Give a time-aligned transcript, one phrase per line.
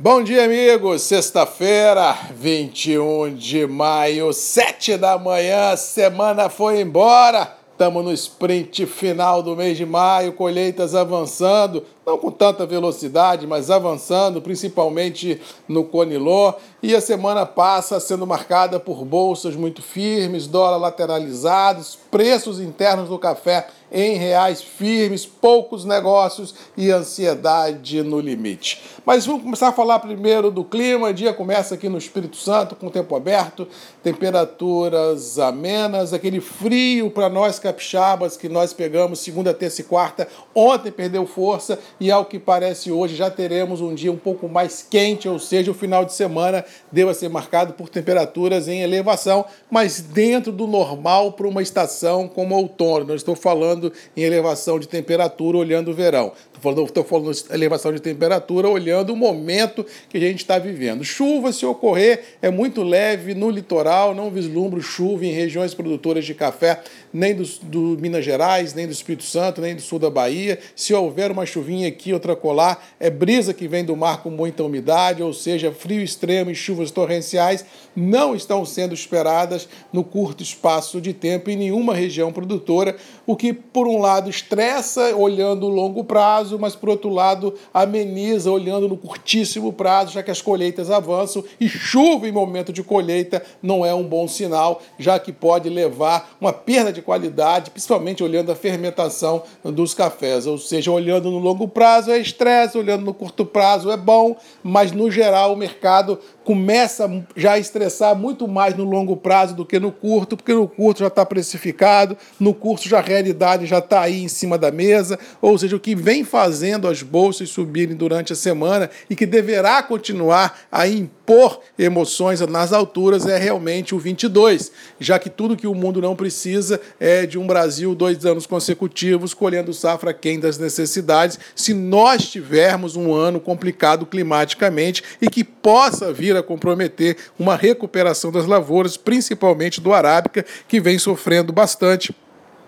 [0.00, 1.02] Bom dia, amigos.
[1.02, 7.56] Sexta-feira, 21 de maio, 7 da manhã, semana foi embora.
[7.72, 13.70] Estamos no sprint final do mês de maio, colheitas avançando, não com tanta velocidade, mas
[13.70, 16.54] avançando, principalmente no Conilô.
[16.82, 23.18] E a semana passa sendo marcada por bolsas muito firmes, dólar lateralizados, preços internos do
[23.18, 28.82] café em reais firmes, poucos negócios e ansiedade no limite.
[29.04, 31.08] Mas vamos começar a falar primeiro do clima.
[31.08, 33.66] O dia começa aqui no Espírito Santo, com tempo aberto,
[34.02, 40.28] temperaturas amenas, aquele frio para nós capixabas que nós pegamos segunda, terça e quarta.
[40.54, 44.86] Ontem perdeu força e, ao que parece hoje, já teremos um dia um pouco mais
[44.88, 50.00] quente, ou seja, o final de semana deva ser marcado por temperaturas em elevação, mas
[50.00, 53.06] dentro do normal para uma estação como outono.
[53.06, 56.32] Não estou falando em elevação de temperatura olhando o verão.
[56.58, 61.04] Estou falando, estou falando elevação de temperatura olhando o momento que a gente está vivendo.
[61.04, 66.34] Chuva, se ocorrer, é muito leve no litoral, não vislumbro chuva em regiões produtoras de
[66.34, 66.82] café,
[67.12, 70.58] nem do, do Minas Gerais, nem do Espírito Santo, nem do sul da Bahia.
[70.74, 74.64] Se houver uma chuvinha aqui, outra colar, é brisa que vem do mar com muita
[74.64, 81.00] umidade, ou seja, frio extremo e chuvas torrenciais não estão sendo esperadas no curto espaço
[81.00, 86.04] de tempo em nenhuma região produtora, o que, por um lado, estressa olhando o longo
[86.04, 90.90] prazo prazo, mas por outro lado ameniza olhando no curtíssimo prazo, já que as colheitas
[90.90, 95.68] avançam e chuva em momento de colheita não é um bom sinal, já que pode
[95.68, 100.46] levar uma perda de qualidade, principalmente olhando a fermentação dos cafés.
[100.46, 104.92] Ou seja, olhando no longo prazo é estresse, olhando no curto prazo é bom, mas
[104.92, 109.78] no geral o mercado começa já a estressar muito mais no longo prazo do que
[109.78, 114.00] no curto, porque no curto já está precificado, no curto já a realidade já está
[114.00, 118.32] aí em cima da mesa, ou seja, o que vem fazendo as bolsas subirem durante
[118.32, 120.86] a semana e que deverá continuar a
[121.28, 126.16] impor emoções nas alturas é realmente o 22, já que tudo que o mundo não
[126.16, 132.30] precisa é de um Brasil dois anos consecutivos colhendo safra quem das necessidades, se nós
[132.30, 138.96] tivermos um ano complicado climaticamente e que possa vir a comprometer uma recuperação das lavouras,
[138.96, 142.14] principalmente do arábica, que vem sofrendo bastante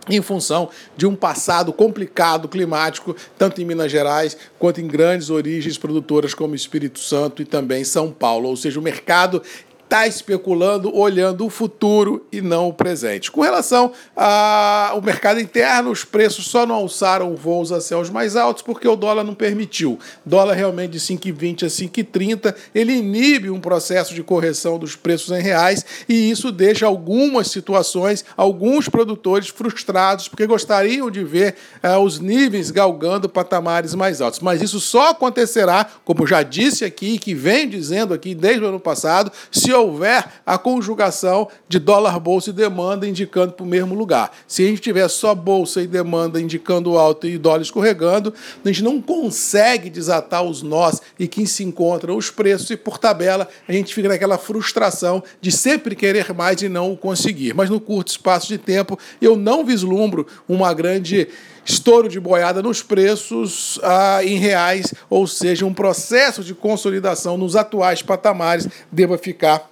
[0.08, 5.76] em função de um passado complicado climático, tanto em Minas Gerais quanto em grandes origens
[5.76, 8.48] produtoras como Espírito Santo e também São Paulo.
[8.48, 9.42] Ou seja, o mercado
[9.90, 13.28] está especulando olhando o futuro e não o presente.
[13.28, 18.62] Com relação ao mercado interno, os preços só não alçaram voos a céus mais altos
[18.62, 19.98] porque o dólar não permitiu.
[20.24, 25.42] Dólar realmente de 5,20 a 5,30, ele inibe um processo de correção dos preços em
[25.42, 32.20] reais e isso deixa algumas situações, alguns produtores frustrados porque gostariam de ver uh, os
[32.20, 34.38] níveis galgando patamares mais altos.
[34.38, 38.78] Mas isso só acontecerá, como já disse aqui, que venho dizendo aqui desde o ano
[38.78, 44.30] passado, se houver a conjugação de dólar, bolsa e demanda indicando para o mesmo lugar.
[44.46, 48.32] Se a gente tiver só bolsa e demanda indicando alto e dólar escorregando,
[48.64, 52.98] a gente não consegue desatar os nós e que se encontram os preços e por
[52.98, 57.54] tabela a gente fica naquela frustração de sempre querer mais e não o conseguir.
[57.54, 61.28] Mas no curto espaço de tempo eu não vislumbro uma grande
[61.64, 67.54] estouro de boiada nos preços ah, em reais, ou seja, um processo de consolidação nos
[67.56, 69.69] atuais patamares deva ficar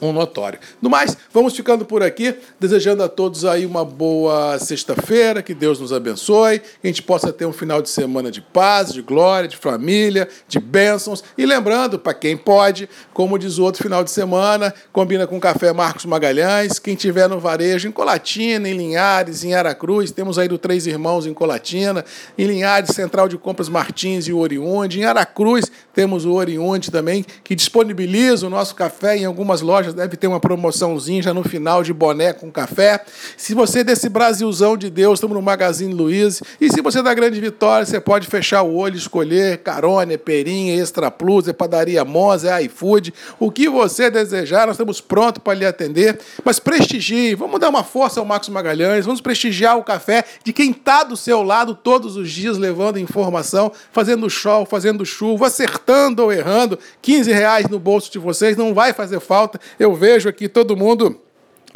[0.00, 0.58] um notório.
[0.80, 5.80] No mais, vamos ficando por aqui, desejando a todos aí uma boa sexta-feira, que Deus
[5.80, 9.48] nos abençoe, que a gente possa ter um final de semana de paz, de glória,
[9.48, 11.22] de família, de bênçãos.
[11.36, 15.40] E lembrando, para quem pode, como diz o outro final de semana, combina com o
[15.40, 20.48] Café Marcos Magalhães, quem tiver no varejo, em Colatina, em Linhares, em Aracruz, temos aí
[20.48, 22.04] do Três Irmãos em Colatina,
[22.36, 27.24] em Linhares, Central de Compras Martins e o Oriunde, em Aracruz temos o Oriunde também,
[27.42, 31.82] que disponibiliza o nosso café em algumas lojas deve ter uma promoçãozinha já no final
[31.82, 33.04] de boné com café.
[33.36, 36.42] Se você é desse Brasilzão de Deus, estamos no Magazine Luiz.
[36.60, 40.80] E se você é da Grande Vitória, você pode fechar o olho, escolher Carone, Perinha,
[40.80, 43.12] Extra Plus, é Padaria Monza, é iFood.
[43.38, 46.18] O que você desejar, nós estamos prontos para lhe atender.
[46.44, 50.70] Mas prestigie, vamos dar uma força ao Marcos Magalhães, vamos prestigiar o café de quem
[50.70, 56.32] está do seu lado todos os dias levando informação, fazendo show, fazendo chuva, acertando ou
[56.32, 56.78] errando.
[57.02, 59.60] 15 reais no bolso de vocês não vai fazer falta.
[59.78, 61.20] Eu vejo aqui todo mundo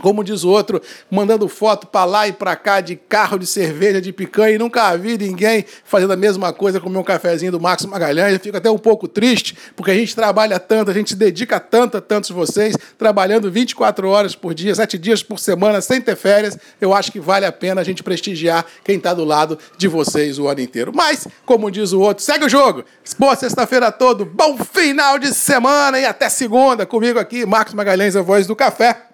[0.02, 4.00] como diz o outro, mandando foto para lá e para cá de carro de cerveja,
[4.00, 7.86] de picanha, e nunca vi ninguém fazendo a mesma coisa com meu cafezinho do Max
[7.86, 8.34] Magalhães.
[8.34, 11.60] Eu fico até um pouco triste, porque a gente trabalha tanto, a gente se dedica
[11.60, 16.16] tanto a tantos vocês, trabalhando 24 horas por dia, 7 dias por semana, sem ter
[16.16, 16.58] férias.
[16.80, 20.36] Eu acho que vale a pena a gente prestigiar quem está do lado de vocês
[20.36, 20.92] o ano inteiro.
[20.92, 22.84] Mas, como diz o outro, segue o jogo.
[23.16, 26.84] Boa sexta-feira todo, bom final de semana e até segunda.
[26.84, 29.11] Comigo aqui, Marcos Magalhães, a voz do café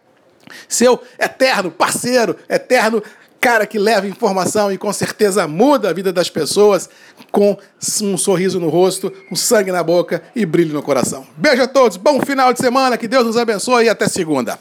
[0.69, 3.03] seu eterno parceiro, eterno
[3.41, 6.89] cara que leva informação e com certeza muda a vida das pessoas
[7.31, 7.57] com
[8.03, 11.27] um sorriso no rosto, um sangue na boca e brilho no coração.
[11.37, 14.59] Beijo a todos, bom final de semana, que Deus nos abençoe e até segunda.